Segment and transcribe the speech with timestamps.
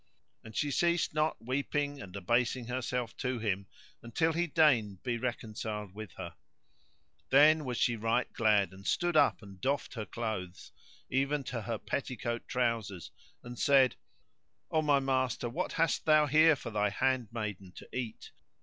[0.43, 3.67] And she ceased not weeping and abasing herself to him
[4.01, 6.33] until he deigned be reconciled with her.
[7.29, 10.71] Then was she right glad and stood up and doffed her clothes,
[11.11, 13.11] even to her petticoat trousers,
[13.43, 13.95] and said,
[14.71, 18.31] "0 my master what hast thou here for thy handmaiden to eat?